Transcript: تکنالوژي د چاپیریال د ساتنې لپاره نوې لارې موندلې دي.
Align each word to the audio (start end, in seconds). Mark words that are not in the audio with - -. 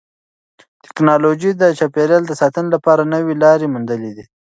تکنالوژي 0.85 1.51
د 1.55 1.63
چاپیریال 1.79 2.23
د 2.27 2.31
ساتنې 2.41 2.69
لپاره 2.75 3.09
نوې 3.13 3.33
لارې 3.43 3.71
موندلې 3.73 4.11
دي. 4.17 4.25